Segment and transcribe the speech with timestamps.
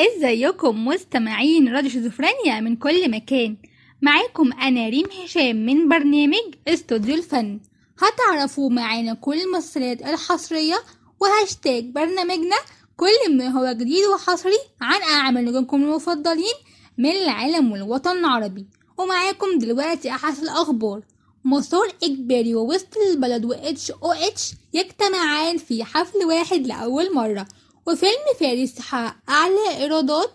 [0.00, 3.56] إزيكم مستمعين راديو شيزوفرينيا من كل مكان؟
[4.02, 7.60] معاكم أنا ريم هشام من برنامج استوديو الفن.
[7.98, 10.74] هتعرفوا معانا كل المسلسلات الحصرية
[11.20, 12.56] وهاشتاج برنامجنا
[12.96, 16.54] كل ما هو جديد وحصري عن اعمال نجومكم المفضلين
[16.98, 18.66] من العالم والوطن العربي.
[18.98, 21.02] ومعاكم دلوقتي أحدث الأخبار.
[21.44, 27.46] مسار إجباري ووسط البلد و H O H يجتمعان في حفل واحد لأول مرة.
[27.90, 30.30] وفيلم فارس حقق أعلى إيرادات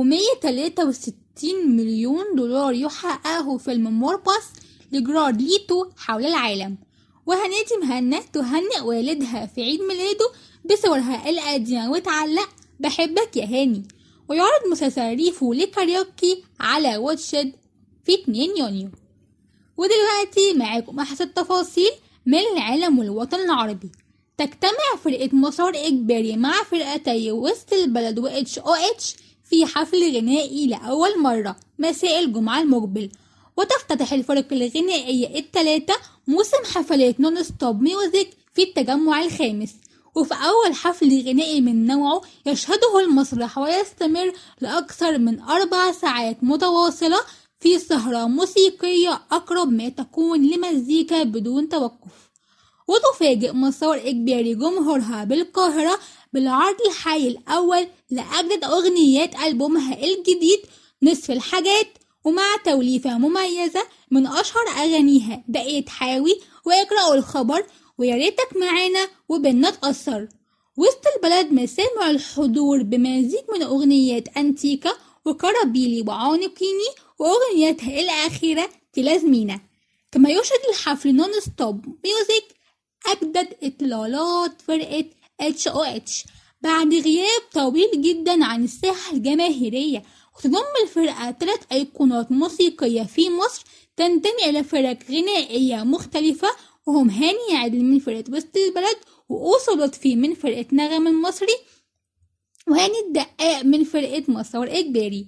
[0.00, 4.44] و163 مليون دولار يحققه فيلم Morbius
[4.92, 6.78] لجارد ليتو حول العالم.
[7.26, 10.30] وهنادي مهنا تهنئ والدها في عيد ميلاده
[10.64, 12.48] بصورها القديمة وتعلق
[12.80, 13.82] بحبك يا هاني.
[14.28, 17.52] ويعرض مسلسل ريفو لكايروكي على Watch It
[18.04, 18.88] في 2 يونيو.
[19.76, 21.90] ودلوقتي معاكم أحسن التفاصيل
[22.26, 23.90] من العالم والوطن العربي.
[24.38, 31.56] تجتمع فرقة مسار إجباري مع فرقتي وسط البلد و H في حفل غنائي لأول مرة
[31.78, 33.10] مساء الجمعة المقبل.
[33.56, 35.94] وتفتتح الفرق الغنائية الثلاثة
[36.26, 39.74] موسم حفلات Non Stop Music في التجمع الخامس.
[40.14, 47.18] وفي أول حفل غنائي من نوعه يشهده المسرح ويستمر لأكثر من أربع ساعات متواصلة
[47.60, 52.27] في سهرة موسيقية أقرب ما تكون لمزيكا بدون توقف.
[52.88, 55.98] وتفاجئ مسار إجباري جمهورها بالقاهرة
[56.32, 60.60] بالعرض الحي الأول لأجدد أغنيات ألبومها الجديد
[61.02, 61.86] نصف الحاجات
[62.24, 67.66] ومع توليفة مميزة من أشهر أغانيها بقيت حاوي واقرأوا الخبر
[67.98, 70.28] وياريتك معانا وبنا تأثر
[70.76, 74.92] وسط البلد مسامع الحضور بمزيج من أغنيات أنتيكا
[75.24, 76.88] وكرابيلي وعانقيني
[77.18, 79.60] وأغنيتها الأخيرة تلازمينا.
[80.12, 82.57] كما يشهد الحفل Non Stop Music
[83.06, 85.04] أجدد إطلالات فرقة
[85.40, 86.24] H O H
[86.60, 90.02] بعد غياب طويل جدا عن الساحة الجماهيرية
[90.36, 93.64] وتضم الفرقة ثلاث أيقونات موسيقية في مصر
[93.96, 96.48] تنتمي إلى فرق غنائية مختلفة
[96.86, 98.96] وهم هاني عادل من فرقة وسط البلد
[99.28, 101.56] وأوسو لطفي من فرقة نغم المصري
[102.68, 105.26] وهاني الدقاق من فرقة مسار إجباري.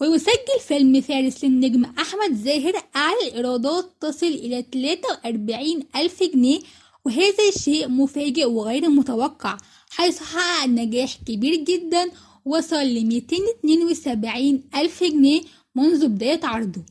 [0.00, 6.60] ويسجل فيلم فارس للنجم أحمد زاهر أعلى الإيرادات تصل إلى 43 ألف جنيه
[7.04, 9.56] وهذا الشيء مفاجئ وغير متوقع
[9.90, 12.10] حيث حقق نجاح كبير جدا
[12.44, 15.42] وصل ل 272 ألف جنيه
[15.74, 16.82] منذ بداية عرضه.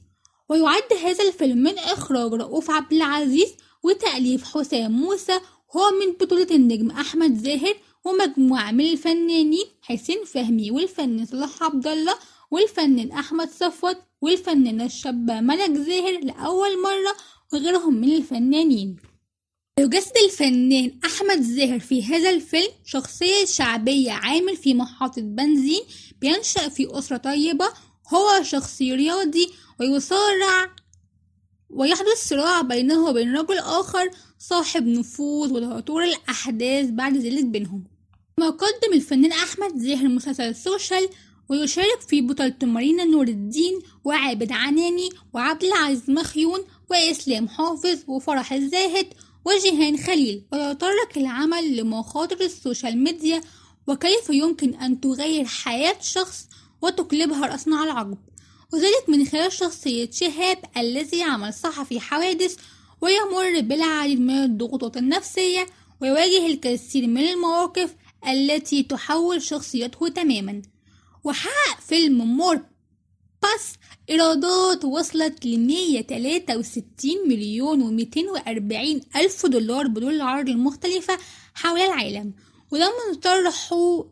[0.50, 3.54] ويعد هذا الفيلم من إخراج رؤوف عبد العزيز
[3.84, 5.40] وتأليف حسام موسى
[5.76, 7.76] هو من بطولة النجم أحمد زاهر
[8.06, 12.16] ومجموعة من الفنانين حسين فهمي والفنان صلاح عبد الله
[12.52, 17.16] والفنان أحمد صفوت والفنانة الشابة ملك زاهر لأول مرة
[17.54, 18.96] وغيرهم من الفنانين.
[19.80, 25.82] يجسد الفنان أحمد زاهر في هذا الفيلم شخصية شعبية عامل في محطة بنزين
[26.22, 27.66] بينشأ في أسرة طيبة
[28.14, 29.50] هو شخص رياضي
[29.80, 30.72] ويصارع
[31.70, 37.84] ويحدث صراع بينه وبين رجل آخر صاحب نفوذ وتطور الأحداث بعد ذلك بينهم.
[38.38, 41.10] كما قدم الفنان أحمد زاهر مسلسل Social
[41.50, 49.08] ويشارك في بطولة مارينا نور الدين وعابد عناني وعبد العزيز مخيون وإسلام حافظ وفرح الزاهد
[49.48, 53.42] وجيهان خليل ويتطرق العمل لمخاطر ال social media
[53.88, 56.48] وكيف يمكن أن تغير حياة شخص
[56.82, 58.18] وتقلبها رأسا على العقب.
[58.74, 62.56] وذلك من خلال شخصية شهاب الذي عمل صحفي حوادث
[63.02, 65.66] ويمر بالعديد من الضغوطات النفسية
[66.02, 67.96] ويواجه الكثير من المواقف
[68.28, 70.62] التي تحول شخصيته تماما.
[71.24, 73.74] وحقق فيلم Morbius
[74.10, 81.18] إيرادات وصلت ل 163 مليون و 240 ألف دولار بدور العرض المختلفة
[81.54, 82.34] حول العالم
[82.72, 84.04] ولما طرحوا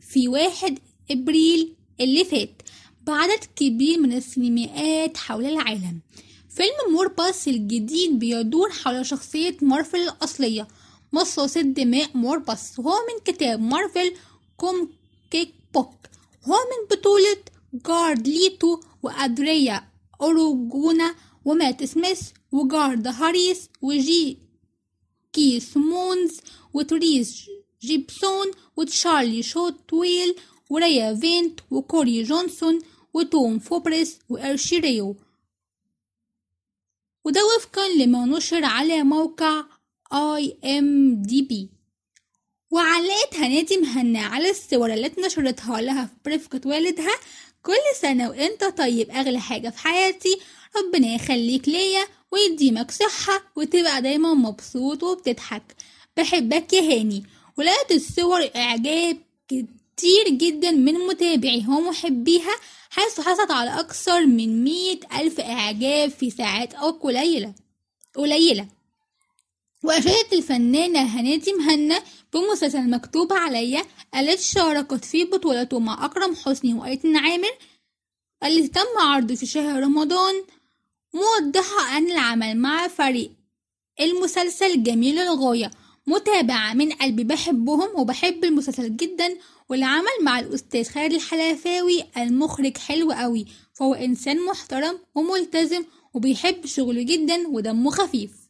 [0.00, 0.78] في واحد
[1.10, 2.62] إبريل اللي فات
[3.06, 6.00] بعدد كبير من السينمائات حول العالم.
[6.50, 10.68] فيلم Morbius الجديد بيدور حول شخصية مارفل الأصلية
[11.12, 12.78] مصاص الدماء Morbius.
[12.78, 14.12] وهو من كتاب Marvel
[14.56, 15.94] comic book.
[16.44, 17.36] هو من بطولة
[17.74, 19.88] جارد ليتو وأدريا
[20.20, 21.14] أرجونا
[21.44, 22.22] ومات سميث
[22.52, 24.38] وجارد هاريس وجي
[25.32, 26.40] كي سمونز
[26.74, 27.50] وتريس
[27.82, 30.34] جيبسون وتشارلي شوتويل
[30.70, 32.78] وريا فينت وكوري جونسون
[33.14, 35.16] وتوم فوبريس وإرشي ريو
[37.24, 39.64] وده وفقا لما نشر على موقع
[40.12, 41.70] IMDb
[42.70, 47.14] وعلقت هنادي مهنا على الصور التي نشرتها لها في برفقة والدها
[47.66, 50.38] كل سنة وانت طيب أغلى حاجة في حياتي
[50.76, 55.62] ربنا يخليك ليا ويديمك صحة وتبقى دايما مبسوط وبتضحك.
[56.16, 57.22] بحبك يا هاني.
[57.58, 59.18] ولقيت الصور إعجاب
[59.48, 62.56] كتير جدا من متابعيها ومحبيها
[62.90, 67.54] حيث حصلت على أكثر من مئة ألف إعجاب في ساعات أو قليلة
[68.16, 68.68] قليلة.
[69.84, 72.02] وأشادت الفنانة هنادي مهنا
[72.32, 73.82] بمسلسل مكتوب عليا
[74.16, 77.50] التي شاركت في بطولته مع أكرم حسني وأيتن عامر
[78.44, 80.34] التي تم عرضه في شهر رمضان
[81.14, 83.30] موضحة أن العمل مع فريق
[84.00, 85.70] المسلسل جميل للغاية
[86.06, 89.36] متابعة من قلبي بحبهم وبحب المسلسل جدا
[89.68, 93.46] والعمل مع الأستاذ خالد الحلفاوي المخرج حلو قوي.
[93.72, 95.84] فهو إنسان محترم وملتزم
[96.14, 98.43] وبيحب شغله جدا ودمه خفيف.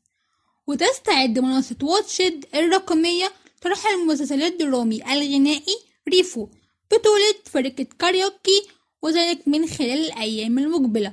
[0.66, 3.32] وتستعد منصة واتشد الرقمية
[3.62, 5.78] طرح المسلسل الدرامي الغنائي
[6.08, 6.48] ريفو
[6.92, 8.62] بطولة فرقة كايروكي
[9.02, 11.12] وذلك من خلال الأيام المقبلة.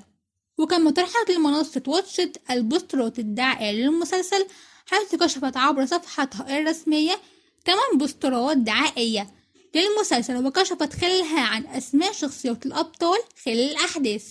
[0.57, 4.45] وكما طرحت لمنصة Watch It البوسترات الدعائية للمسلسل
[4.85, 7.19] حيث كشفت عبر صفحتها الرسمية
[7.65, 9.33] 8 بوسترات دعائية
[9.75, 14.25] للمسلسل وكشفت خلالها عن أسماء شخصيات الأبطال خلال الأحداث.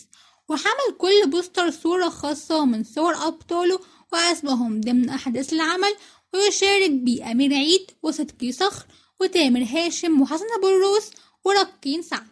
[0.48, 3.80] وحمل كل بوستر صورة خاصة من صور أبطاله
[4.12, 5.94] وأسمائهم ضمن أحداث العمل
[6.34, 8.86] ويشارك بيه أمير عيد وصدقي صخر
[9.20, 11.10] وتامر هاشم وحسن أبو الروس
[11.44, 12.26] وركين سعد.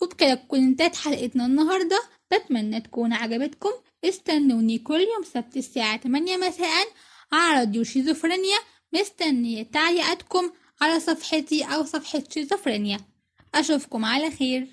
[0.00, 2.02] وبكده تكون انتهت حلقتنا النهاردة.
[2.32, 3.70] بتمنى تكون عجبتكم.
[4.04, 6.86] استنوني كل يوم سبت الساعة 8 مساء
[7.32, 8.58] على راديو شيزوفرينيا.
[8.92, 10.50] مستنية تعليقاتكم
[10.80, 13.00] على صفحتي أو صفحة شيزوفرينيا.
[13.54, 14.66] أشوفكم على خير.